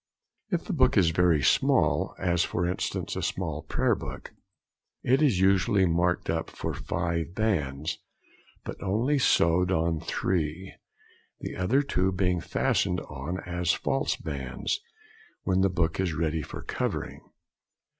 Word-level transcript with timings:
If 0.49 0.63
the 0.65 0.73
book 0.73 0.97
is 0.97 1.11
very 1.11 1.43
small, 1.43 2.15
as 2.17 2.43
for 2.43 2.65
instance 2.65 3.15
a 3.15 3.21
small 3.21 3.61
prayer 3.61 3.93
book, 3.93 4.31
it 5.03 5.21
is 5.21 5.39
usually 5.39 5.85
marked 5.85 6.27
up 6.27 6.49
for 6.49 6.73
five 6.73 7.35
bands, 7.35 7.99
but 8.65 8.81
only 8.81 9.19
sewed 9.19 9.71
on 9.71 9.99
three; 9.99 10.73
the 11.41 11.55
other 11.55 11.83
two 11.83 12.11
being 12.11 12.41
fastened 12.41 12.99
on 13.01 13.41
as 13.41 13.73
false 13.73 14.15
bands 14.15 14.79
when 15.43 15.61
the 15.61 15.69
book 15.69 15.99
is 15.99 16.15
ready 16.15 16.41
for 16.41 16.63
covering. 16.63 17.21